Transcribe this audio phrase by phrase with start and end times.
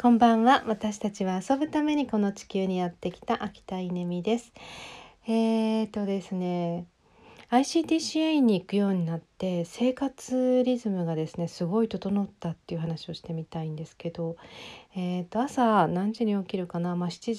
[0.00, 0.64] こんばんは。
[0.66, 4.50] 私たちは遊ぶためにこの地球にやってきた秋田稲美です。
[5.26, 6.86] えーとですね
[7.50, 14.36] ICTCA に行くようになって生活リズムがですねすごい整ったっていう話をしてみたいんですけど、
[14.96, 17.34] えー、と朝何時に起きるかな、まあ、7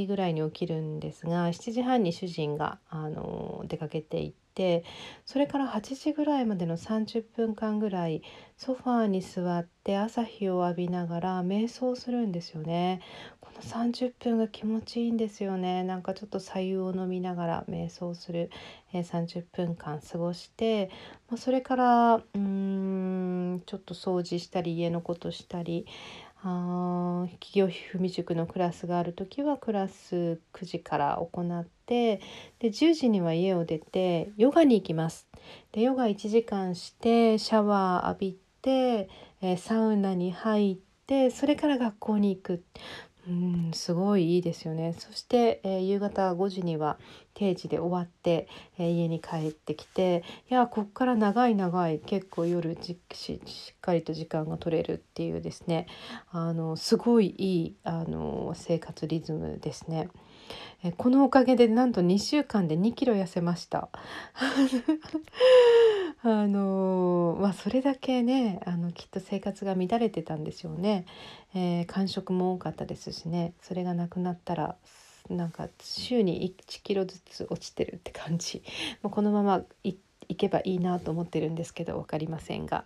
[0.00, 4.84] 時ぐらいに起きるんですが7時半に主人があの出かけていって。
[5.26, 8.22] それから8時ぐらいまでの30分間ぐらい
[8.56, 13.00] ソファーに座って朝日を浴びながら瞑想するんですよね
[13.40, 18.50] この30分が気持ちいいんですよねなんかちょっと白湯を飲みながら瞑想する、
[18.92, 20.90] えー、30分間過ごして、
[21.28, 25.86] まあ、それからうーんちょっと掃除したり家のことしたり
[26.48, 32.20] あ企業ひみ塾のクラスがある時はクラス9時から行って
[32.60, 35.26] で10時には家を出てヨガに行きます。
[35.72, 39.08] でヨガ1時間してシャワー浴びて、
[39.42, 40.76] え、サウナに入っ
[41.08, 42.64] てそれから学校に行く。
[43.72, 46.96] すごいいいですよねそして、えー、夕方5時には
[47.34, 53.32] 定時で終わって、えー、家に帰ってきていやこっから長い長い結構夜し
[53.72, 55.86] っかりと時間が取れるっていうですね
[56.30, 60.08] あのすごいいいあの生活リズムですね。
[60.84, 63.88] えこのおかげでなんと2週間で2キロ痩せました。
[66.22, 66.95] あの
[67.40, 71.06] まあそれだけねあのきっと生活が乱れてたんでしょうね、
[71.54, 73.52] えー、間食も多かったですしね。
[73.62, 74.76] それがなくなったら
[75.28, 78.62] なんか週に1キロずつ落ちてるって感じ。
[79.02, 79.96] もうこのままい
[80.34, 82.84] けばいいなと思ってるんですけど分かりませんが、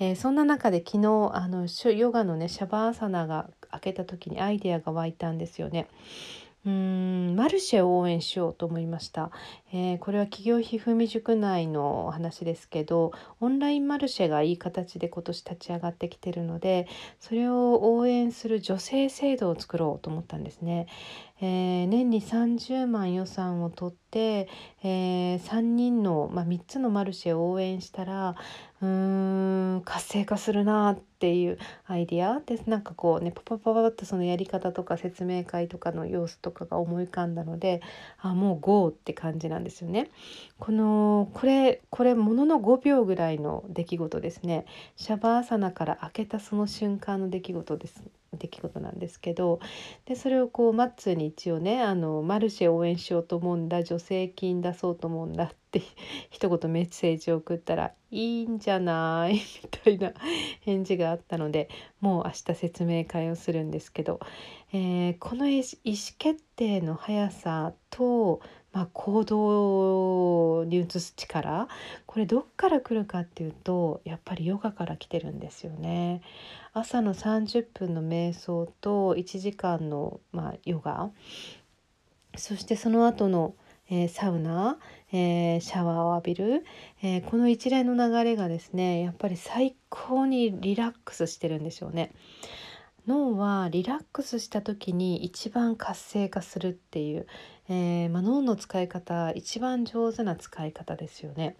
[0.00, 5.88] えー、そんな中で昨日あのヨガのねシャバーサナが開けた時にアイデアが湧いたんですよね。
[6.64, 9.32] うんマルシェを応援しようと思いました、
[9.72, 13.10] えー、これは企業ひふみ塾内の話ですけど
[13.40, 16.86] オンラインマルシェがいい形で今年立ち上がってきてるので
[17.18, 20.86] それを応援する女性制度を作ろうと思ったんですね、
[21.44, 24.48] えー、年に30万予算を取って、
[24.84, 28.36] えー、3人の、まあ、3つのマルシェを応援したら
[28.80, 37.82] うーん活性化するなっていうアイディアですなんかこうねパパパパッとそのやり方とか説明会とかの様子とかが思い浮かんだので
[38.20, 40.10] あもう GO って感じなんですよね。
[40.60, 44.64] このこれこれものの5秒ぐらいの出来事ですね。
[44.94, 48.21] シャバーサナから開けたその瞬間の出来事です。
[48.42, 49.60] 出来事なんですけど
[50.04, 55.82] でそれをこうマッツーに一応ねあのマルシェ応援しようと思うんだ助成金出そうと思うんだって
[56.30, 59.34] 一言メッセージを送ったら「いいんじゃない?
[59.62, 60.12] 」みたいな
[60.62, 61.68] 返事があったので
[62.00, 64.20] もう明日説明会をするんですけど、
[64.72, 65.64] えー、この意思
[66.18, 68.40] 決定の速さと
[68.72, 71.68] まあ、行動に移す力
[72.06, 76.22] これどっから来るかっていうとやっぱりヨガから来てるんですよね。
[76.72, 81.10] 朝の30分の瞑想と1時間の、まあ、ヨガ
[82.36, 83.54] そしてその後の、
[83.90, 84.78] えー、サウナ、
[85.12, 86.64] えー、シャワーを浴びる、
[87.02, 92.12] えー、この一連の流れがですねやっぱり最高にリラックスしてるんでしょうね。
[93.06, 97.26] 脳はリラックスした時に一番活性化するっていう、
[97.68, 101.56] えー、まあ、脳の使い方一番上手な使い方ですよね。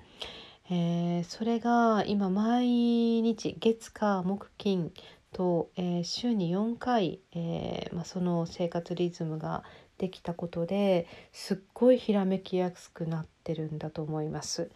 [0.71, 4.93] えー、それが今毎日月火木金
[5.33, 9.65] と、えー、週に4回、えまあ、その生活リズムが
[9.99, 14.71] できたことですっごいひらめきやすくなってるんだと思います。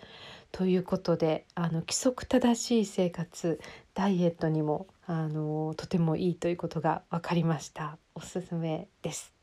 [0.52, 3.60] ということであの規則正しい生活
[3.94, 7.98] ダイエットにもあのとてもいいということが分かりました。
[8.14, 9.35] おすすめです。